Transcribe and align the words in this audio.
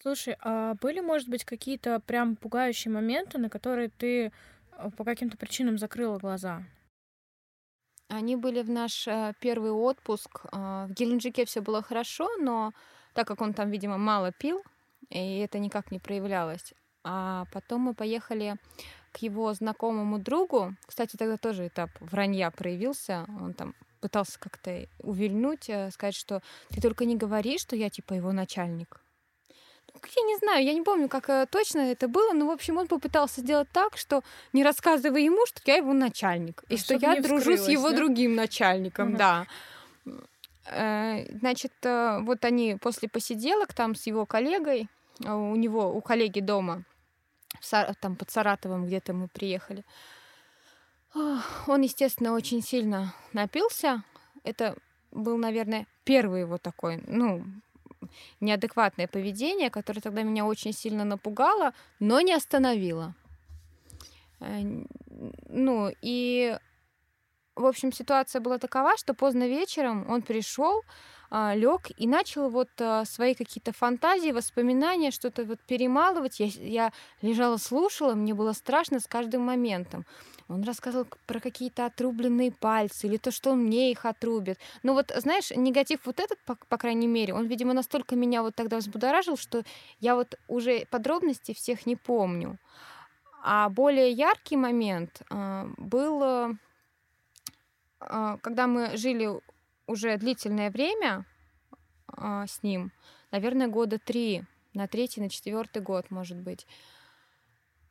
Слушай, 0.00 0.36
а 0.40 0.74
были, 0.74 1.00
может 1.00 1.28
быть, 1.28 1.44
какие-то 1.44 1.98
прям 2.00 2.36
пугающие 2.36 2.92
моменты, 2.92 3.38
на 3.38 3.50
которые 3.50 3.88
ты 3.88 4.26
э, 4.72 4.90
по 4.96 5.04
каким-то 5.04 5.36
причинам 5.36 5.76
закрыла 5.76 6.18
глаза? 6.18 6.62
Они 8.08 8.36
были 8.36 8.62
в 8.62 8.70
наш 8.70 9.08
э, 9.08 9.34
первый 9.40 9.72
отпуск. 9.72 10.46
А, 10.52 10.86
В 10.86 10.92
Геленджике 10.92 11.44
все 11.44 11.60
было 11.60 11.82
хорошо, 11.82 12.28
но 12.38 12.72
так 13.12 13.26
как 13.26 13.40
он 13.40 13.54
там, 13.54 13.70
видимо, 13.70 13.98
мало 13.98 14.30
пил, 14.30 14.62
и 15.10 15.38
это 15.38 15.58
никак 15.58 15.90
не 15.90 15.98
проявлялось. 15.98 16.74
А 17.02 17.46
потом 17.52 17.82
мы 17.82 17.94
поехали 17.94 18.56
к 19.12 19.18
его 19.18 19.52
знакомому 19.52 20.18
другу. 20.18 20.74
Кстати, 20.86 21.16
тогда 21.16 21.36
тоже 21.36 21.66
этап 21.66 21.90
вранья 22.00 22.50
проявился. 22.50 23.26
Он 23.40 23.52
там 23.52 23.74
пытался 24.00 24.38
как-то 24.38 24.86
увильнуть, 25.00 25.68
э, 25.68 25.90
сказать, 25.90 26.14
что 26.14 26.40
ты 26.70 26.80
только 26.80 27.04
не 27.04 27.16
говори, 27.16 27.58
что 27.58 27.74
я 27.74 27.90
типа 27.90 28.14
его 28.14 28.30
начальник. 28.30 29.00
Ну, 30.02 30.10
Я 30.16 30.26
не 30.26 30.36
знаю, 30.36 30.64
я 30.64 30.74
не 30.74 30.82
помню, 30.82 31.08
как 31.08 31.28
э, 31.28 31.46
точно 31.50 31.80
это 31.80 32.08
было, 32.08 32.32
но, 32.32 32.46
в 32.46 32.50
общем, 32.50 32.76
он 32.78 32.86
попытался 32.88 33.40
сделать 33.40 33.68
так, 33.72 33.96
что 33.96 34.22
не 34.52 34.64
рассказывай 34.64 35.24
ему, 35.24 35.46
что 35.46 35.60
я 35.66 35.76
его 35.76 35.92
начальник, 35.92 36.64
и 36.68 36.74
А, 36.74 36.78
что 36.78 36.94
я 36.94 37.20
дружу 37.20 37.56
с 37.56 37.68
его 37.68 37.90
да? 37.90 37.96
другим 37.96 38.34
начальником, 38.34 39.08
Ага. 39.14 39.18
да. 39.18 39.46
Э, 40.70 41.38
Значит, 41.38 41.72
э, 41.82 42.20
вот 42.22 42.44
они 42.44 42.76
после 42.80 43.08
посиделок 43.08 43.74
там 43.74 43.94
с 43.94 44.06
его 44.06 44.26
коллегой, 44.26 44.88
у 45.20 45.56
него, 45.56 45.92
у 45.92 46.00
коллеги 46.00 46.40
дома, 46.40 46.84
там 48.00 48.14
под 48.16 48.30
Саратовом 48.30 48.86
где-то 48.86 49.12
мы 49.12 49.28
приехали. 49.28 49.84
Он, 51.66 51.82
естественно, 51.82 52.34
очень 52.34 52.62
сильно 52.62 53.14
напился. 53.32 54.04
Это 54.44 54.76
был, 55.10 55.36
наверное, 55.38 55.86
первый 56.04 56.42
его 56.42 56.58
такой, 56.58 57.02
ну, 57.06 57.44
неадекватное 58.40 59.06
поведение, 59.06 59.70
которое 59.70 60.00
тогда 60.00 60.22
меня 60.22 60.44
очень 60.46 60.72
сильно 60.72 61.04
напугало, 61.04 61.72
но 62.00 62.20
не 62.20 62.34
остановило. 62.34 63.14
Э, 64.40 64.84
Ну, 65.48 65.92
и, 66.02 66.56
в 67.56 67.66
общем, 67.66 67.92
ситуация 67.92 68.40
была 68.40 68.58
такова, 68.58 68.96
что 68.96 69.14
поздно 69.14 69.48
вечером 69.48 70.06
он 70.10 70.22
пришел, 70.22 70.82
лег 71.30 71.88
и 71.96 72.06
начал 72.06 72.48
вот 72.48 72.70
а, 72.80 73.04
свои 73.04 73.34
какие-то 73.34 73.72
фантазии, 73.72 74.32
воспоминания, 74.32 75.10
что-то 75.10 75.44
вот 75.44 75.60
перемалывать. 75.60 76.40
Я, 76.40 76.46
я 76.46 76.92
лежала, 77.20 77.58
слушала, 77.58 78.14
мне 78.14 78.34
было 78.34 78.52
страшно 78.52 78.98
с 79.00 79.06
каждым 79.06 79.42
моментом. 79.42 80.06
Он 80.48 80.62
рассказывал 80.62 81.06
про 81.26 81.40
какие-то 81.40 81.84
отрубленные 81.84 82.50
пальцы 82.50 83.06
или 83.06 83.18
то, 83.18 83.30
что 83.30 83.50
он 83.50 83.64
мне 83.64 83.90
их 83.90 84.06
отрубит. 84.06 84.58
Ну 84.82 84.94
вот, 84.94 85.12
знаешь, 85.14 85.50
негатив 85.50 86.00
вот 86.06 86.20
этот, 86.20 86.38
по, 86.46 86.56
по 86.68 86.78
крайней 86.78 87.06
мере, 87.06 87.34
он, 87.34 87.46
видимо, 87.46 87.74
настолько 87.74 88.16
меня 88.16 88.42
вот 88.42 88.54
тогда 88.54 88.78
взбудоражил, 88.78 89.36
что 89.36 89.62
я 90.00 90.14
вот 90.14 90.38
уже 90.48 90.86
подробностей 90.86 91.54
всех 91.54 91.84
не 91.84 91.96
помню. 91.96 92.58
А 93.42 93.68
более 93.68 94.10
яркий 94.10 94.56
момент 94.56 95.20
а, 95.30 95.68
был, 95.76 96.22
э, 96.22 96.52
а, 98.00 98.38
когда 98.38 98.66
мы 98.66 98.96
жили 98.96 99.40
уже 99.88 100.16
длительное 100.18 100.70
время 100.70 101.24
а, 102.06 102.46
с 102.46 102.62
ним, 102.62 102.92
наверное, 103.32 103.66
года 103.66 103.98
три, 103.98 104.44
на 104.74 104.86
третий, 104.86 105.20
на 105.20 105.28
четвертый 105.28 105.82
год, 105.82 106.10
может 106.10 106.36
быть. 106.38 106.66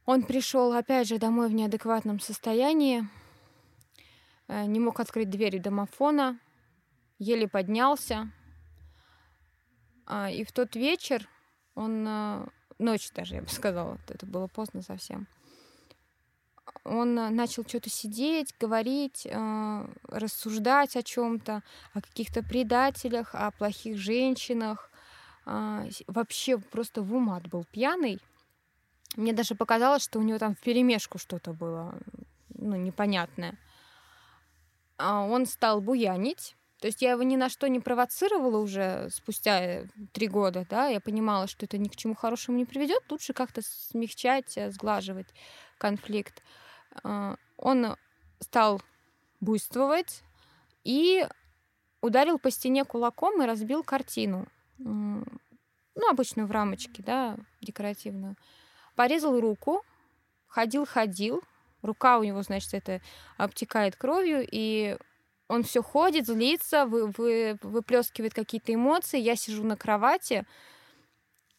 Он 0.05 0.23
пришел 0.23 0.71
опять 0.73 1.07
же 1.07 1.17
домой 1.17 1.49
в 1.49 1.53
неадекватном 1.53 2.21
состоянии, 2.21 3.05
э, 4.47 4.65
не 4.65 4.79
мог 4.79 5.01
открыть 5.01 5.29
дверь 5.29 5.59
домофона, 5.59 6.39
еле 7.19 7.47
поднялся. 7.47 8.31
А, 10.05 10.31
И 10.31 10.45
в 10.45 10.53
тот 10.53 10.75
вечер 10.77 11.27
он, 11.75 12.05
э, 12.07 12.47
ночь 12.79 13.11
даже, 13.11 13.35
я 13.35 13.41
бы 13.41 13.49
сказала, 13.49 13.99
это 14.07 14.25
было 14.25 14.47
поздно 14.47 14.81
совсем, 14.81 15.27
он 16.83 17.17
э, 17.17 17.29
начал 17.29 17.63
что-то 17.63 17.89
сидеть, 17.89 18.53
говорить, 18.59 19.25
э, 19.25 19.87
рассуждать 20.07 20.95
о 20.95 21.03
чем-то, 21.03 21.63
о 21.93 22.01
каких-то 22.01 22.43
предателях, 22.43 23.33
о 23.33 23.51
плохих 23.51 23.97
женщинах. 23.97 24.89
А, 25.45 25.85
Вообще 26.07 26.57
просто 26.57 27.01
в 27.01 27.13
умат 27.15 27.47
был 27.47 27.65
пьяный. 27.71 28.19
Мне 29.15 29.33
даже 29.33 29.55
показалось, 29.55 30.03
что 30.03 30.19
у 30.19 30.23
него 30.23 30.37
там 30.37 30.55
в 30.55 30.59
перемешку 30.59 31.17
что-то 31.17 31.53
было, 31.53 31.97
ну, 32.49 32.75
непонятное. 32.75 33.57
А 34.97 35.21
Он 35.23 35.45
стал 35.45 35.79
буянить. 35.79 36.56
То 36.79 36.87
есть 36.87 37.01
я 37.01 37.11
его 37.11 37.23
ни 37.23 37.35
на 37.35 37.49
что 37.49 37.67
не 37.67 37.79
провоцировала 37.79 38.57
уже 38.57 39.09
спустя 39.11 39.59
э, 39.59 39.85
три 40.13 40.27
года, 40.27 40.65
да, 40.69 40.87
я 40.87 40.99
понимала, 40.99 41.47
что 41.47 41.65
это 41.65 41.77
ни 41.79 41.87
к 41.87 41.95
чему 41.95 42.13
хорошему 42.13 42.57
не 42.57 42.65
приведет, 42.65 43.03
лучше 43.09 43.33
как-то 43.33 43.61
смягчать, 43.63 44.57
э, 44.57 44.69
сглаживать 44.71 45.27
конфликт. 45.79 46.43
А, 47.03 47.35
Он 47.57 47.95
стал 48.39 48.81
буйствовать 49.39 50.21
и 50.83 51.27
ударил 52.01 52.37
по 52.37 52.51
стене 52.51 52.85
кулаком 52.85 53.41
и 53.41 53.45
разбил 53.45 53.83
картину. 53.83 54.47
Ну, 54.77 56.09
обычную 56.11 56.47
в 56.47 56.51
рамочке, 56.51 57.01
да, 57.01 57.37
декоративную. 57.61 58.35
Порезал 58.95 59.39
руку, 59.39 59.83
ходил-ходил. 60.47 61.41
Рука 61.81 62.19
у 62.19 62.23
него, 62.23 62.43
значит, 62.43 62.73
это 62.73 63.01
обтекает 63.37 63.95
кровью, 63.95 64.47
и 64.49 64.97
он 65.47 65.63
все 65.63 65.81
ходит, 65.81 66.27
злится, 66.27 66.85
вы, 66.85 67.07
вы, 67.17 67.57
выплескивает 67.61 68.33
какие-то 68.33 68.73
эмоции. 68.73 69.19
Я 69.19 69.35
сижу 69.35 69.63
на 69.63 69.77
кровати. 69.77 70.45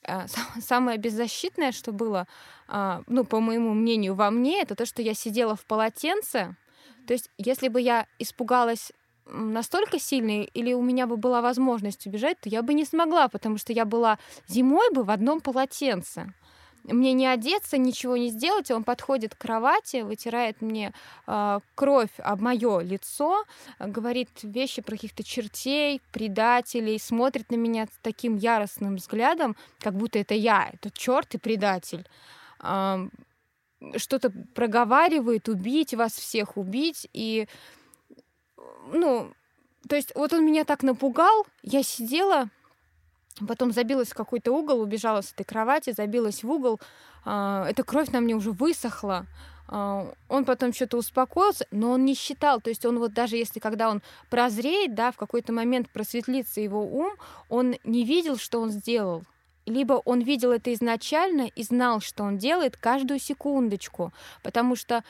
А, 0.06 0.24
са- 0.26 0.60
Самое 0.60 0.98
беззащитное, 0.98 1.72
что 1.72 1.92
было, 1.92 2.26
а, 2.68 3.02
ну, 3.06 3.24
по 3.24 3.40
моему 3.40 3.74
мнению, 3.74 4.14
во 4.14 4.30
мне, 4.30 4.62
это 4.62 4.74
то, 4.74 4.86
что 4.86 5.02
я 5.02 5.14
сидела 5.14 5.56
в 5.56 5.64
полотенце. 5.64 6.56
То 7.06 7.14
есть, 7.14 7.30
если 7.38 7.68
бы 7.68 7.80
я 7.80 8.06
испугалась 8.18 8.92
настолько 9.26 9.98
сильно, 9.98 10.42
или 10.42 10.72
у 10.72 10.82
меня 10.82 11.06
бы 11.06 11.16
была 11.16 11.40
возможность 11.42 12.06
убежать, 12.06 12.40
то 12.40 12.48
я 12.48 12.62
бы 12.62 12.74
не 12.74 12.84
смогла, 12.84 13.28
потому 13.28 13.58
что 13.58 13.72
я 13.72 13.84
была 13.84 14.18
зимой 14.46 14.90
бы 14.92 15.04
в 15.04 15.10
одном 15.10 15.40
полотенце. 15.40 16.32
Мне 16.92 17.12
не 17.12 17.26
одеться, 17.26 17.76
ничего 17.76 18.16
не 18.16 18.30
сделать. 18.30 18.70
Он 18.70 18.82
подходит 18.82 19.34
к 19.34 19.38
кровати, 19.38 20.02
вытирает 20.02 20.60
мне 20.62 20.92
а, 21.26 21.60
кровь 21.74 22.10
об 22.18 22.40
мое 22.40 22.80
лицо, 22.80 23.44
говорит 23.78 24.30
вещи 24.42 24.80
про 24.82 24.92
каких-то 24.92 25.22
чертей, 25.22 26.00
предателей, 26.12 26.98
смотрит 26.98 27.50
на 27.50 27.56
меня 27.56 27.86
таким 28.02 28.36
яростным 28.36 28.96
взглядом, 28.96 29.56
как 29.80 29.94
будто 29.94 30.18
это 30.18 30.34
я, 30.34 30.70
это 30.72 30.90
черт 30.90 31.34
и 31.34 31.38
предатель. 31.38 32.08
Ам, 32.60 33.10
Что-то 33.96 34.30
проговаривает, 34.54 35.48
убить 35.48 35.94
вас 35.94 36.12
всех, 36.12 36.56
убить. 36.56 37.08
И, 37.12 37.46
ну, 38.92 39.32
то 39.88 39.96
есть 39.96 40.12
вот 40.14 40.32
он 40.32 40.44
меня 40.44 40.64
так 40.64 40.82
напугал, 40.82 41.46
я 41.62 41.82
сидела, 41.82 42.48
Потом 43.46 43.72
забилась 43.72 44.08
в 44.08 44.14
какой-то 44.14 44.52
угол, 44.52 44.80
убежала 44.80 45.20
с 45.20 45.32
этой 45.32 45.44
кровати, 45.44 45.92
забилась 45.96 46.42
в 46.42 46.50
угол. 46.50 46.80
А, 47.24 47.66
Эта 47.68 47.84
кровь 47.84 48.10
на 48.10 48.20
мне 48.20 48.34
уже 48.34 48.50
высохла. 48.50 49.26
А, 49.68 50.10
Он 50.28 50.44
потом 50.44 50.72
что-то 50.72 50.96
успокоился, 50.96 51.66
но 51.70 51.92
он 51.92 52.04
не 52.04 52.14
считал. 52.14 52.60
То 52.60 52.70
есть 52.70 52.84
он 52.86 52.98
вот 52.98 53.12
даже 53.12 53.36
если 53.36 53.60
когда 53.60 53.90
он 53.90 54.02
прозреет, 54.30 54.94
да, 54.94 55.12
в 55.12 55.16
какой-то 55.16 55.52
момент 55.52 55.90
просветлится 55.90 56.60
его 56.60 56.82
ум, 56.82 57.12
он 57.48 57.76
не 57.84 58.04
видел, 58.04 58.36
что 58.38 58.60
он 58.60 58.70
сделал. 58.70 59.24
Либо 59.66 59.94
он 60.04 60.20
видел 60.22 60.52
это 60.52 60.72
изначально 60.72 61.42
и 61.54 61.62
знал, 61.62 62.00
что 62.00 62.24
он 62.24 62.38
делает 62.38 62.78
каждую 62.78 63.20
секундочку. 63.20 64.12
Потому 64.42 64.76
что 64.76 65.04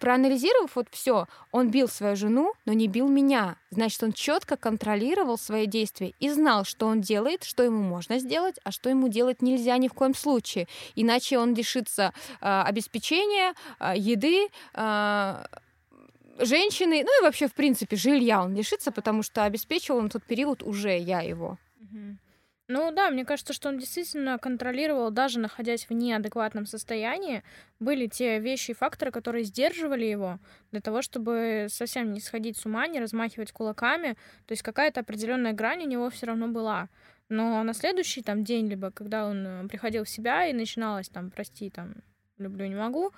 проанализировав 0.00 0.76
вот 0.76 0.88
все, 0.90 1.26
он 1.50 1.70
бил 1.70 1.88
свою 1.88 2.16
жену, 2.16 2.54
но 2.64 2.72
не 2.72 2.88
бил 2.88 3.08
меня. 3.08 3.56
Значит, 3.70 4.02
он 4.02 4.12
четко 4.12 4.56
контролировал 4.56 5.38
свои 5.38 5.66
действия 5.66 6.14
и 6.20 6.30
знал, 6.30 6.64
что 6.64 6.86
он 6.86 7.00
делает, 7.00 7.44
что 7.44 7.62
ему 7.62 7.82
можно 7.82 8.18
сделать, 8.18 8.56
а 8.64 8.72
что 8.72 8.90
ему 8.90 9.08
делать 9.08 9.42
нельзя 9.42 9.76
ни 9.78 9.88
в 9.88 9.94
коем 9.94 10.14
случае. 10.14 10.66
Иначе 10.94 11.38
он 11.38 11.54
лишится 11.54 12.12
а, 12.40 12.64
обеспечения, 12.64 13.54
а, 13.78 13.96
еды, 13.96 14.48
а, 14.74 15.46
женщины, 16.38 17.02
ну 17.04 17.20
и 17.20 17.22
вообще, 17.22 17.46
в 17.46 17.54
принципе, 17.54 17.96
жилья 17.96 18.42
он 18.42 18.54
лишится, 18.54 18.90
потому 18.90 19.22
что 19.22 19.44
обеспечивал 19.44 20.00
на 20.02 20.08
тот 20.08 20.24
период 20.24 20.62
уже 20.62 20.98
я 20.98 21.20
его. 21.20 21.58
Мгм. 21.78 22.18
Ну 22.72 22.90
да, 22.90 23.10
мне 23.10 23.26
кажется, 23.26 23.52
что 23.52 23.68
он 23.68 23.76
действительно 23.76 24.38
контролировал, 24.38 25.10
даже 25.10 25.38
находясь 25.38 25.90
в 25.90 25.92
неадекватном 25.92 26.64
состоянии, 26.64 27.42
были 27.80 28.06
те 28.06 28.38
вещи 28.38 28.70
и 28.70 28.74
факторы, 28.74 29.10
которые 29.10 29.44
сдерживали 29.44 30.06
его 30.06 30.38
для 30.70 30.80
того, 30.80 31.02
чтобы 31.02 31.66
совсем 31.68 32.14
не 32.14 32.20
сходить 32.20 32.56
с 32.56 32.64
ума, 32.64 32.86
не 32.86 32.98
размахивать 32.98 33.52
кулаками. 33.52 34.16
То 34.46 34.52
есть 34.52 34.62
какая-то 34.62 35.00
определенная 35.00 35.52
грань 35.52 35.82
у 35.82 35.86
него 35.86 36.08
все 36.08 36.24
равно 36.24 36.48
была. 36.48 36.88
Но 37.28 37.62
на 37.62 37.74
следующий 37.74 38.22
там 38.22 38.42
день, 38.42 38.68
либо 38.68 38.90
когда 38.90 39.26
он 39.26 39.46
э, 39.46 39.68
приходил 39.68 40.04
в 40.04 40.08
себя 40.08 40.46
и 40.46 40.54
начиналось 40.54 41.10
там, 41.10 41.30
прости, 41.30 41.68
там, 41.68 41.96
люблю, 42.38 42.64
не 42.64 42.74
могу, 42.74 43.12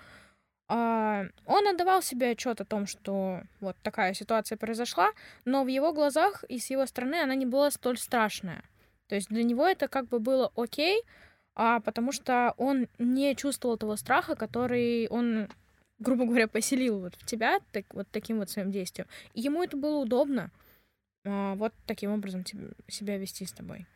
а, 0.67 1.27
он 1.47 1.69
отдавал 1.69 2.03
себе 2.03 2.31
отчет 2.31 2.61
о 2.61 2.65
том, 2.65 2.89
что 2.89 3.43
вот 3.61 3.77
такая 3.85 4.15
ситуация 4.15 4.59
произошла, 4.59 5.11
но 5.45 5.63
в 5.63 5.69
его 5.69 5.93
глазах 5.93 6.43
и 6.49 6.59
с 6.59 6.71
его 6.71 6.87
стороны 6.87 7.23
она 7.23 7.37
не 7.37 7.47
была 7.47 7.71
столь 7.71 7.99
страшная. 7.99 8.65
То 9.09 9.15
есть 9.15 9.29
для 9.29 9.43
него 9.43 9.67
это 9.67 9.89
как 9.89 10.09
бы 10.09 10.19
было 10.19 10.53
окей, 10.57 11.03
а 11.55 11.81
потому 11.81 12.13
что 12.13 12.55
он 12.57 12.89
не 12.99 13.35
чувствовал 13.37 13.77
того 13.77 13.97
страха, 13.97 14.35
который 14.35 15.09
он, 15.09 15.49
грубо 15.99 16.25
говоря, 16.25 16.49
поселил 16.49 17.01
вот 17.01 17.15
в 17.15 17.27
тебя 17.27 17.61
так, 17.73 17.85
вот 17.95 18.09
таким 18.11 18.39
вот 18.39 18.51
своим 18.51 18.71
действием. 18.71 19.07
И 19.35 19.41
ему 19.41 19.63
это 19.63 19.77
было 19.77 19.99
удобно 19.99 20.51
а, 21.25 21.55
вот 21.55 21.73
таким 21.87 22.13
образом 22.13 22.45
себя 22.89 23.19
вести 23.19 23.45
с 23.45 23.53
тобой. 23.53 23.87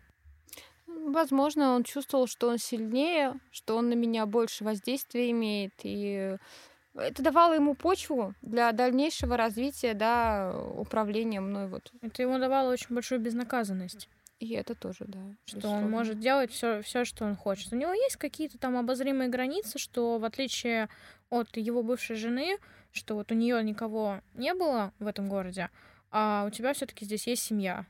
Возможно, 0.87 1.75
он 1.75 1.85
чувствовал, 1.85 2.27
что 2.27 2.49
он 2.49 2.59
сильнее, 2.59 3.35
что 3.51 3.77
он 3.77 3.89
на 3.89 3.95
меня 3.95 4.27
больше 4.27 4.65
воздействия 4.65 5.31
имеет, 5.31 5.73
и 5.83 6.37
это 6.95 7.23
давало 7.23 7.55
ему 7.55 7.75
почву 7.75 8.35
для 8.43 8.73
дальнейшего 8.73 9.37
развития, 9.37 9.95
да, 9.95 10.55
управления 10.77 11.41
мной 11.41 11.69
вот. 11.69 11.93
Это 12.03 12.23
ему 12.23 12.39
давало 12.39 12.73
очень 12.73 12.95
большую 12.95 13.21
безнаказанность. 13.21 14.09
И 14.39 14.53
это 14.53 14.75
тоже, 14.75 15.05
да. 15.07 15.19
Что 15.47 15.69
он 15.69 15.91
может 15.91 16.21
делать 16.21 16.53
все, 16.53 16.81
все, 16.83 17.05
что 17.05 17.25
он 17.25 17.35
хочет. 17.35 17.73
У 17.73 17.77
него 17.77 17.93
есть 17.93 18.17
какие-то 18.17 18.57
там 18.59 18.77
обозримые 18.77 19.29
границы, 19.29 19.79
что 19.79 20.19
в 20.19 20.25
отличие 20.25 20.89
от 21.29 21.57
его 21.57 21.83
бывшей 21.83 22.17
жены, 22.17 22.59
что 22.93 23.17
вот 23.17 23.33
у 23.33 23.35
нее 23.35 23.63
никого 23.65 24.21
не 24.35 24.55
было 24.55 24.93
в 25.01 25.07
этом 25.07 25.29
городе, 25.29 25.71
а 26.11 26.45
у 26.47 26.51
тебя 26.51 26.73
все-таки 26.73 27.05
здесь 27.05 27.27
есть 27.27 27.43
семья. 27.43 27.85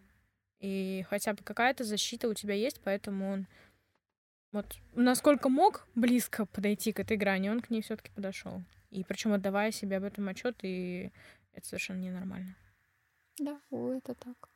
И 0.61 1.05
хотя 1.11 1.35
бы 1.35 1.43
какая-то 1.43 1.85
защита 1.85 2.29
у 2.29 2.35
тебя 2.35 2.55
есть, 2.55 2.81
поэтому 2.83 3.31
он 3.31 3.47
вот 4.51 4.79
насколько 4.95 5.51
мог 5.51 5.87
близко 5.95 6.47
подойти 6.47 6.93
к 6.93 7.01
этой 7.01 7.19
грани, 7.19 7.51
он 7.51 7.61
к 7.61 7.69
ней 7.69 7.83
все-таки 7.83 8.11
подошел. 8.13 8.63
И 8.91 9.05
причем 9.05 9.35
отдавая 9.35 9.71
себе 9.71 9.99
об 9.99 10.05
этом 10.05 10.27
отчет, 10.29 10.57
и 10.63 11.11
это 11.53 11.67
совершенно 11.67 11.99
ненормально. 11.99 12.57
Да, 13.39 13.61
о, 13.71 13.93
это 13.93 14.15
так. 14.15 14.49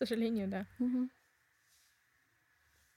К 0.00 0.06
сожалению, 0.06 0.46
да. 0.46 0.66
Угу. 0.78 1.08